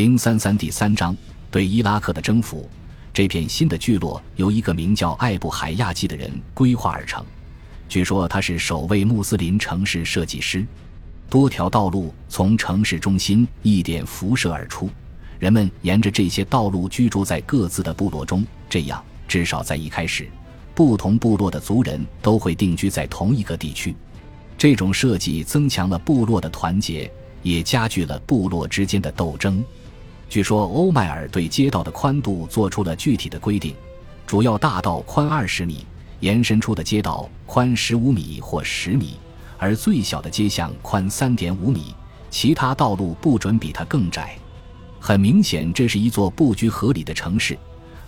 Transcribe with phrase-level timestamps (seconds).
[0.00, 1.14] 零三三第三章
[1.50, 2.66] 对伊拉克的征服。
[3.12, 7.22] 这片新的聚落由一个名叫艾布海亚基的人规划而成。
[7.86, 10.66] 据说他是首位穆斯林城市设计师。
[11.28, 14.88] 多条道路从城市中心一点辐射而出，
[15.38, 18.42] 人们沿着这些道路居住在各自的部落中。
[18.70, 20.26] 这样，至少在一开始，
[20.74, 23.94] 不同部落的族人都会定居在同一个地区。
[24.56, 27.12] 这种设计增强了部落的团结，
[27.42, 29.62] 也加剧了部落之间的斗争。
[30.30, 33.74] 据说欧迈尔对街道的宽度做出了具体的规定：
[34.28, 35.84] 主要大道宽二十米，
[36.20, 39.16] 延伸出的街道宽十五米或十米，
[39.58, 41.92] 而最小的街巷宽三点五米，
[42.30, 44.38] 其他道路不准比它更窄。
[45.00, 47.58] 很明显，这是一座布局合理的城市，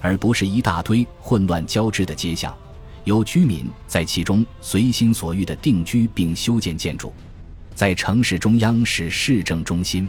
[0.01, 2.57] 而不是一大堆混乱交织的街巷。
[3.03, 7.13] 有居民在其中随心所欲地定居并修建建筑，
[7.75, 10.09] 在城市中央是市政中心。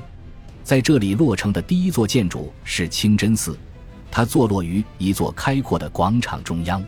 [0.63, 3.57] 在这里落成的第一座建筑是清真寺，
[4.09, 6.83] 它坐落于一座开阔的广场中央。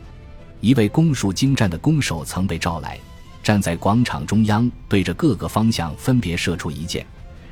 [0.61, 2.97] 一位弓术精湛的弓手曾被召来，
[3.43, 7.05] 站在广场中央，对着各个方向分别射出一箭。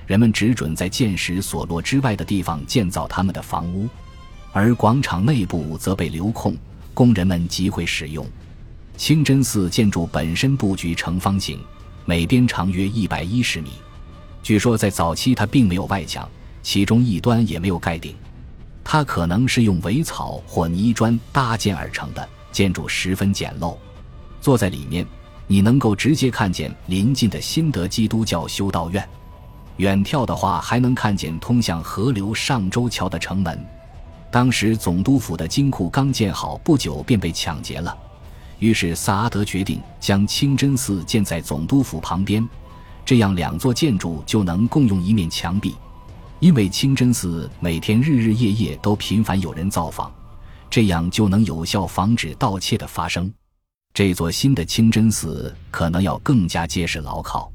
[0.07, 3.87] 人们只准在箭矢所落之外的地方建造他们的房屋，
[4.51, 6.55] 而广场内部则被留空，
[6.93, 8.25] 供人们集会使用。
[8.95, 11.59] 清真寺建筑本身布局呈方形，
[12.05, 13.71] 每边长约一百一十米。
[14.43, 16.29] 据说在早期，它并没有外墙，
[16.61, 18.13] 其中一端也没有盖顶，
[18.83, 23.77] 它可能是用苇草或泥砖搭建而成的，建筑十分简陋。
[24.41, 25.07] 坐在里面，
[25.47, 29.01] 你能够直接看见邻近的新德基督教修道院；
[29.77, 33.65] 远眺的话，还能看见通向河流上周桥的城门。
[34.29, 37.97] 当时总督府的金库刚建好不久便被抢劫了，
[38.59, 42.45] 于是萨阿德决定将清真寺建在总督府旁边。
[43.05, 45.75] 这样，两座建筑就能共用一面墙壁，
[46.39, 50.09] 因为清真寺每天日日夜夜都频繁有人造访，
[50.69, 53.31] 这样就能有效防止盗窃的发生。
[53.93, 57.51] 这座新的清真寺可能要更加结实牢靠，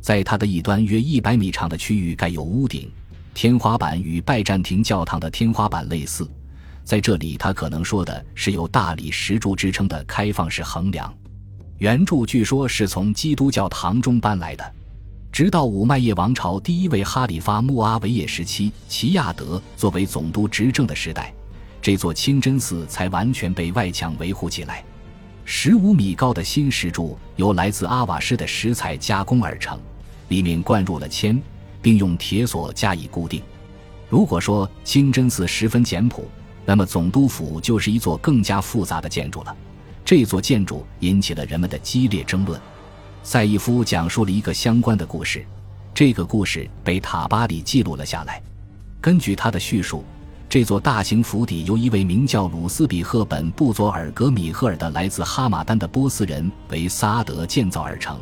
[0.00, 2.90] 在它的一端约一百米长的区域盖有屋顶，
[3.34, 6.28] 天花板与拜占庭教堂的天花板类似。
[6.84, 11.12] 在这里，他可能说的是有大理石柱支撑的开放式横梁，
[11.78, 14.72] 原柱据说是从基督教堂中搬来的。
[15.36, 21.30] 直到五麦叶王朝第一位哈里发穆阿维叶时期，齐亚德作为总督执政的时代，
[21.82, 24.82] 这座清真寺才完全被外墙维护起来。
[25.44, 29.78] 十五米高的新石柱由来自阿瓦什的石材加工而成，
[30.28, 31.38] 里面灌入了铅，
[31.82, 33.42] 并用铁锁加以固定。
[34.08, 36.26] 如果说清真寺十分简朴，
[36.64, 39.54] 那么总督府就是一座更加复杂的建筑了。
[40.02, 42.58] 这座建筑引起了人们的激烈争论。
[43.26, 45.44] 赛义夫讲述了一个相关的故事，
[45.92, 48.40] 这个故事被塔巴里记录了下来。
[49.00, 50.04] 根据他的叙述，
[50.48, 58.16] 这座大型府邸由一位名叫鲁斯比赫本布佐尔格米赫尔的来自哈马丹的波斯人为萨德建造而成。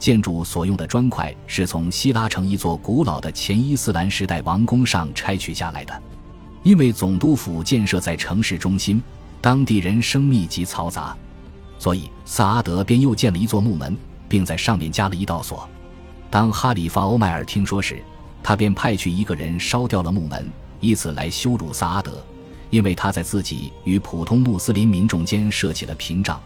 [0.00, 6.02] 建筑所用的砖块是从希拉城一座古老的前伊斯兰时代王宫上拆取下来的。
[6.64, 9.00] 因为总督府建设在城市中心，
[9.40, 11.16] 当地人声密集嘈杂，
[11.78, 13.96] 所以萨德便又建了一座木门。
[14.30, 15.68] 并在上面加了一道锁。
[16.30, 18.00] 当哈里发欧迈尔听说时，
[18.42, 20.48] 他便派去一个人烧掉了木门，
[20.78, 22.24] 以此来羞辱萨阿德，
[22.70, 26.40] 因为他在自己与普通穆斯林民众间设起了屏障，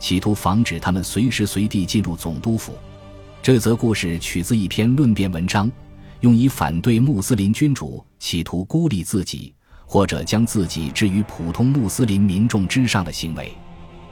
[0.00, 2.74] 企图防止他们随时随地进入总督府。
[3.40, 5.70] 这则故事取自一篇论辩文章，
[6.20, 9.54] 用以反对穆斯林君主企图孤立自己
[9.86, 13.54] 或者将自己置于普通穆斯林民众之上的行为。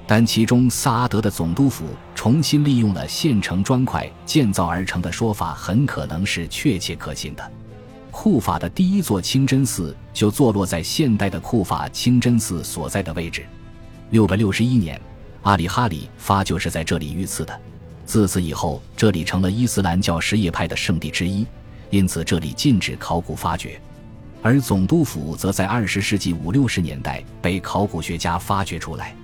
[0.07, 1.85] 但其中萨阿德的总督府
[2.15, 7.53] 重新利用了现成砖块建造而成的说法，很可能是确切可信的。
[8.13, 13.45] 库法的第一座清真寺就坐落在现代的库法清真寺所在的位置。
[14.11, 14.99] 六百六十一年，
[15.43, 17.61] 阿里哈里发就是在这里遇刺的。
[18.05, 21.45] 自此以后，这里成了伊斯兰教什叶派的圣地之一，
[21.91, 23.79] 因此这里禁止考古发掘。
[24.41, 29.15] 而总督府则在二十世纪五六十年代被考古学家发掘出来。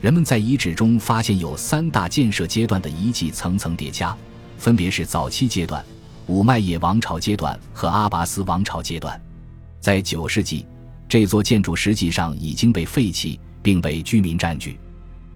[0.00, 4.16] 人们在遗址中发现有三大建设阶段的遗迹层层叠加，
[4.56, 5.84] 分别是早期阶段、
[6.26, 9.20] 五麦叶王朝阶段和阿拔斯王朝阶段。
[9.78, 10.64] 在九世纪，
[11.06, 14.80] 这座建筑实际上已经被废弃并被居民占据。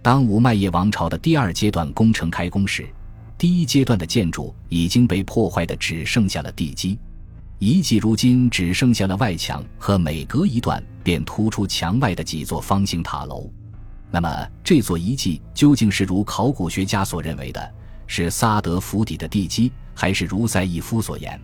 [0.01, 2.89] 当五麦叶王朝的第二阶段工程开工时，
[3.37, 6.99] 第一阶段的建筑已经被破坏的只剩下了地基，
[7.59, 13.53] 遗迹如今只剩下了外墙和每隔一段便突出墙外的几座方形塔楼。
[14.15, 17.75] 那么，这座遗迹究竟是如考古学家所认为的，
[18.07, 21.37] 是萨德府邸的地基，还是如塞义夫所言，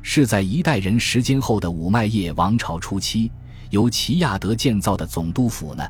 [0.00, 3.30] 是在一代人时间后的五麦叶王朝初期
[3.68, 5.86] 由齐亚德建造的总督府呢？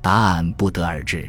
[0.00, 1.28] 答案不得而知。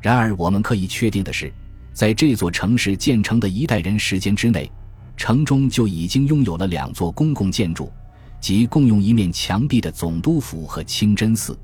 [0.00, 1.52] 然而，我们可以确定的是，
[1.92, 4.72] 在这座城市建成的一代人时间之内，
[5.14, 7.92] 城中就已经拥有了两座公共建筑，
[8.40, 11.54] 即共用一面墙壁的总督府和清真寺。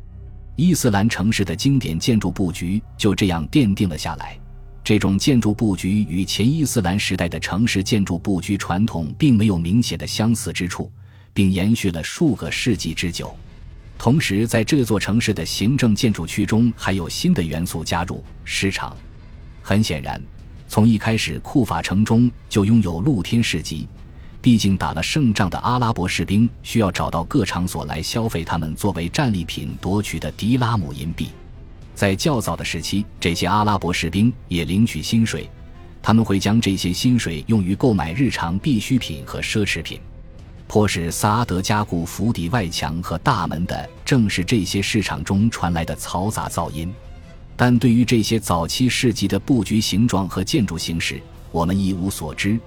[0.56, 4.38] 伊斯兰城市的经典建筑布局就这样奠定了下来。
[4.84, 10.92] 这种建筑布局与前伊斯兰时代的城市建筑布局传统并没有明显的相似之处，
[11.32, 13.34] 并延续了数个世纪之久。
[13.98, 18.96] 同时，在这座城市的行政建筑区中还有新的元素加入——市场。
[19.60, 20.22] 很显然，
[20.68, 23.88] 从一开始，库法城中就拥有露天市集。
[24.44, 31.30] 毕竟，打了胜仗的阿拉伯士兵需要找到各场所来消费他们作为战利品夺取的迪拉姆银币。
[31.94, 35.48] 在较早的时期，这些阿拉伯士兵也领取薪水，
[36.02, 39.98] 他们会将这些薪水用于购买日常必需品和奢侈品。
[40.68, 46.92] 迫使萨阿德加固府邸外墙和大门的，正是这些市场中传来的嘈杂噪音。
[47.56, 51.18] 但对于这些早期市集的布局形状和建筑形式，
[51.50, 52.60] 我们一无所知。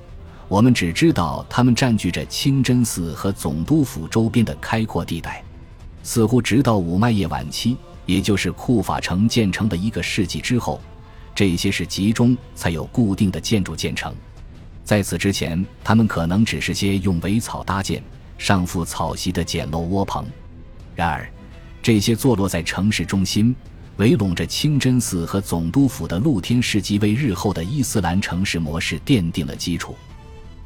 [0.50, 5.44] 我们只知道，他们占据着清真寺和总督府周边的开阔地带。
[6.04, 10.80] 似乎直到五麦叶晚期，也就是库法城建成的一个世纪之后，
[11.36, 14.14] 这些是集中才有固定的建筑建成。
[14.86, 18.02] 在此之前，他们可能只是些用苇草搭建、
[18.38, 20.26] 上覆草席的简陋窝棚。
[20.96, 21.30] 然而，
[21.84, 23.54] 这些坐落在城市中心。
[23.98, 29.96] 围拢着清真寺和总督府的露天市集，为日后的伊斯兰城市模式奠定了基础。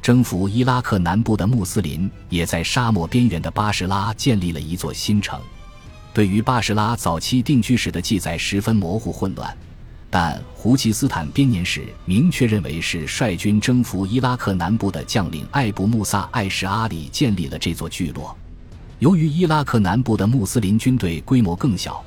[0.02, 5.40] 征服伊拉克南部的穆斯林也在沙漠边缘的巴士拉建立了一座新城。
[6.12, 9.56] 对于巴士拉早期定居史的记载十分模糊混乱，
[10.10, 18.36] 但胡奇斯坦编年史明确认为是率军征服伊拉克南部的将领艾布穆萨艾什阿里建立了这座聚落。
[18.98, 22.02] 由于伊拉克南部的穆斯林军队规模更小。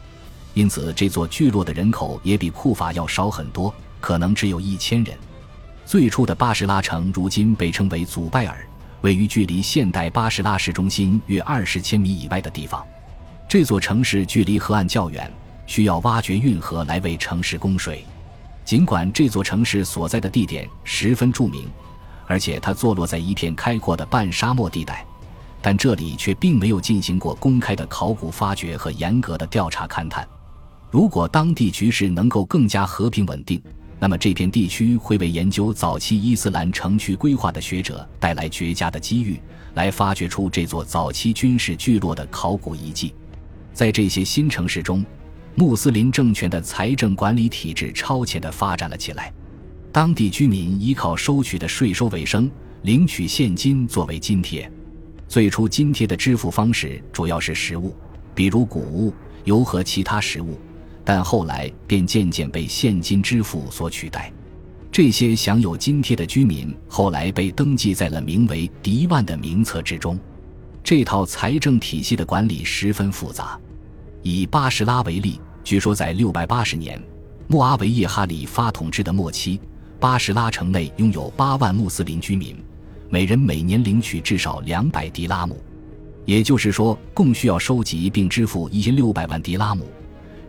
[0.54, 5.18] 因此，这座聚落的人口也比库法要少很多，可能只有一千人。
[5.86, 8.58] 最初的巴士拉城如今被称为祖拜尔，
[9.02, 12.84] 位于距离现代巴士拉市中心约二十千米以外的地方。
[13.48, 15.32] 这座城市距离河岸较远，
[15.68, 18.04] 需要挖掘运河来为城市供水。
[18.66, 21.70] 尽管这座城市所在的地点十分著名，
[22.26, 25.06] 而且它坐落在一片开阔的半沙漠地带，
[25.62, 30.28] 但这里却并没有进行过公开的考古发掘和严格的调查勘探。
[30.90, 33.62] 如果当地局势能够更加和平稳定，
[34.00, 39.40] 那么这片地区会为研究早期伊斯兰城区规划的学者带来绝佳的机遇，
[39.74, 43.14] 来发掘出这座早期军事聚落的考古遗迹。
[43.74, 45.04] 在这些新城市中，
[45.56, 49.34] 穆斯林政权的财政管理体制超前地发展了起来。
[49.92, 52.52] 当地居民依靠收取的税收为生，
[52.82, 54.70] 领取现金作为津贴。
[55.28, 57.96] 最初津贴的支付方式主要是实物，
[58.36, 59.14] 比如谷物、
[59.46, 60.60] 油和其他食物。
[61.06, 64.34] 但后来便渐渐被现金支付所取代。
[64.92, 70.18] 这些享有津贴的居民后来被登记在了名为“迪万”的名册之中。
[70.84, 73.60] 这套财政体系的管理十分复杂。
[74.22, 77.02] 以巴士拉为例，据说在680年，
[77.48, 79.60] 穆阿维叶哈里发统治的末期，
[80.00, 82.56] 巴士拉城内拥有八万穆斯林居民，
[83.10, 85.62] 每人每年领取至少两百迪拉姆，
[86.24, 89.86] 也就是说，共需要收集并支付一千六百万迪拉姆。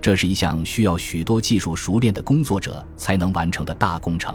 [0.00, 4.34] 这是一项需要许多技术熟练的工作者才能完成的大工程。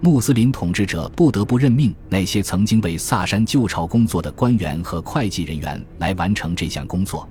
[0.00, 7.28] 穆斯林统治者不得不任命那些曾经为萨珊旧朝工作的官员和会计人员来完成这项工作。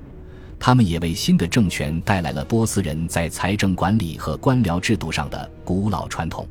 [0.58, 6.48] 他们也为新的政权带来了波斯人在财政管理和官僚制度上的古老传统。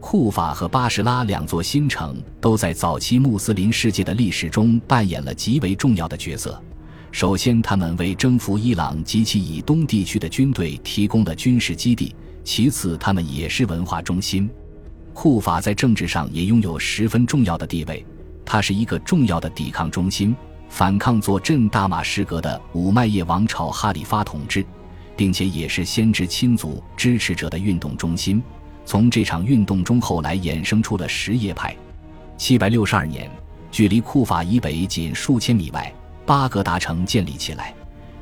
[0.00, 6.62] 库法和巴士拉两座新城都在早期穆斯林世界的历史中扮演了极为重要的角色。
[7.12, 12.14] 首先，他们为征服伊朗及其以东地区的军队提供了军事基地；
[12.44, 14.48] 其次，他们也是文化中心。
[15.12, 18.06] 库法在政治上也拥有十分重要的地位，
[18.44, 20.34] 它是一个重要的抵抗中心，
[20.68, 24.64] 反抗坐镇大马士革的五麦叶王朝哈里发统治，
[25.16, 28.40] 并且也是先知亲族支持者的运动中心。
[28.86, 31.76] 从这场运动中，后来衍生出了什叶派。
[32.38, 33.28] 七百六十二年，
[33.70, 35.92] 距离库法以北仅数千米外。
[36.26, 37.74] 巴格达城建立起来，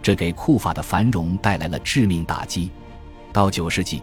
[0.02, 2.70] 这给库法的繁荣带来了致命打击。
[3.32, 4.02] 到九世纪，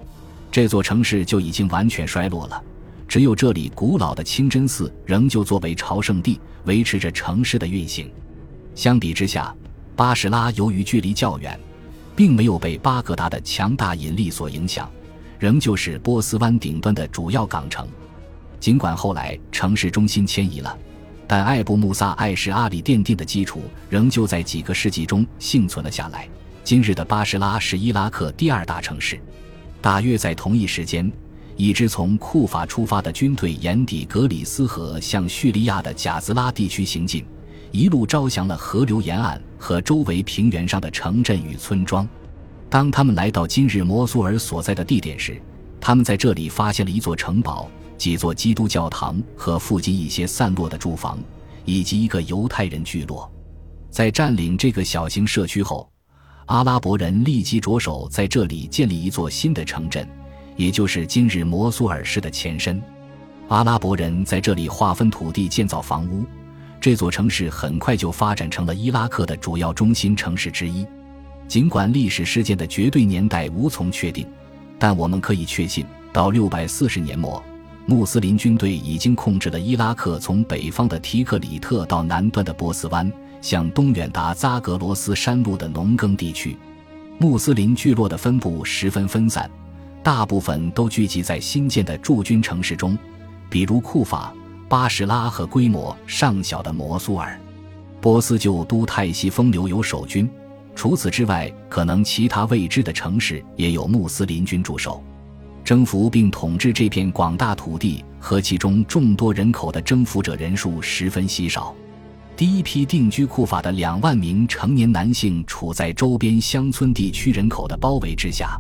[0.52, 2.64] 这座城市就已经完全衰落了，
[3.08, 8.12] 只有这里古老的清真寺仍旧作为朝圣地，维持着城市的运行。
[8.76, 9.54] 相比之下，
[9.96, 11.60] 巴士拉由于距离较远，
[12.16, 14.90] 并没有被巴格达的强大引力所影响，
[15.40, 17.88] 仍旧是波斯湾顶端的主要港城。
[18.60, 20.78] 尽管后来城市中心迁移了。
[21.28, 26.28] 但艾布穆萨艾什阿里奠定的基础仍旧在几个世纪中幸存了下来。
[26.64, 29.20] 今日的巴士拉是伊拉克第二大城市。
[29.82, 31.12] 大约在同一时间，
[31.56, 37.24] 一支从库法出发的军队沿底格里斯河向叙利亚的贾兹拉地区行进，
[37.72, 42.08] 一路招降了河流沿岸和周围平原上的城镇与村庄。
[42.68, 45.40] 当他们来到今日摩苏尔所在的地点时，
[45.80, 51.18] 他们在这里发现了一座城堡、几座基督教堂和附近一些散落的住房，
[51.64, 53.32] 以及一个犹太人聚落。
[53.90, 55.90] 在占领这个小型社区后，
[56.48, 60.08] 阿拉伯人立即着手在这里建立一座新的城镇，
[60.56, 62.82] 也就是今日摩苏尔市的前身。
[63.48, 66.26] 阿拉伯人在这里划分土地建造房屋，
[66.82, 70.86] 这座城市很快就发展成了伊拉克的主要中心城市之一。
[71.48, 74.28] 尽管历史事件的绝对年代无从确定，
[74.78, 77.42] 但我们可以确信，到六百四十年末，
[77.86, 83.12] 穆斯林军队已经控制了伊拉克从北方的提克里特到南端的波斯湾。
[83.42, 86.58] 向东远达扎格罗斯山路的农耕地区，
[87.20, 89.48] 穆斯林聚落的分布十分分散，
[90.02, 92.98] 大部分都聚集在新建的驻军城市中，
[93.48, 94.34] 比如库法、
[94.68, 97.40] 巴士拉和规模尚小的摩苏尔。
[98.02, 100.28] 波斯旧都泰西风留有守军，
[100.74, 105.04] 除此之外，可能其他未知的城市也有穆斯林军驻守。
[105.66, 111.76] 征服并统治这片广大土地和其中众多人口的征服者人数十分稀少。
[112.38, 118.56] 第一批定居库法的两万名成年男性处在周边乡村地区人口的包围之下，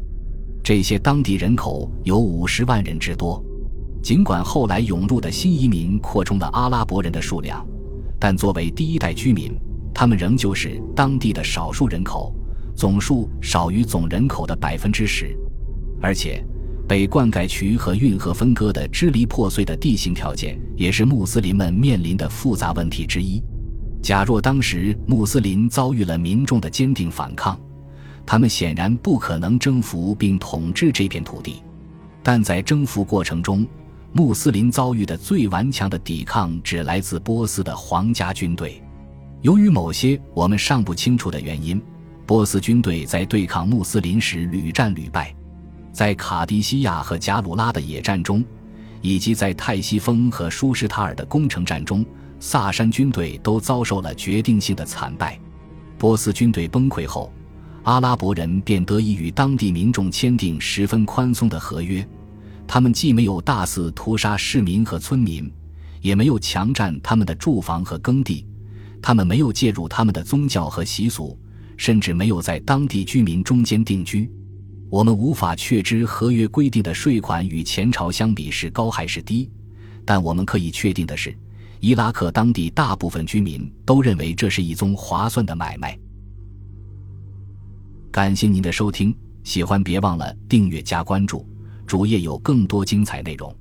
[0.63, 3.43] 这些当地人口有五十万人之多。
[4.01, 7.63] 尽管后来涌入的新移民扩充了阿拉伯人的数量，
[8.19, 9.53] 但作为第一代居民，
[9.93, 12.33] 他们仍旧是当地的少数人口，
[12.75, 15.37] 总数少于总人口的百分之十。
[16.01, 16.43] 而且，
[16.87, 23.41] 被灌溉渠和运河分割的支离破碎的地形条件，也是穆斯林们面临的复杂问题之一。
[24.01, 27.59] 假若当时穆斯林遭遇了民众的坚定反抗，
[28.23, 31.63] 他们显然不可能征服并统治这片土地。
[32.21, 33.65] 但在征服过程中，
[34.13, 38.81] 穆斯林遭遇的最顽强的抵抗只来自波斯的皇家军队。
[39.41, 41.81] 由于某些我们尚不清楚的原因，
[42.25, 45.35] 波斯军队在对抗穆斯林时屡战屡败。
[45.95, 48.43] 在卡迪西亚和贾鲁拉的野战中，
[48.99, 52.05] 以及在泰西峰和舒什塔尔的攻城战中。
[52.37, 55.39] 萨珊军队都遭受了决定性的惨败。
[55.97, 57.31] 波斯军队崩溃后，
[57.83, 62.05] 阿拉伯人便得以与当地民众签订十分宽松的合约。
[62.67, 65.49] 他们既没有大肆屠杀市民和村民，
[66.01, 68.45] 也没有强占他们的住房和耕地。
[69.01, 71.39] 他们没有介入他们的宗教和习俗，
[71.77, 74.29] 甚至没有在当地居民中间定居。
[74.89, 79.49] 我们无法确知合约规定的税款与前朝相比是高还是低，
[80.05, 81.35] 但我们可以确定的是。
[81.81, 85.97] 伊拉克当地大部分居民都认为这是一宗划算的买卖。
[88.11, 91.45] 感谢您的收听，喜欢别忘了订阅加关注，
[91.85, 93.53] 主页有更多精彩内容。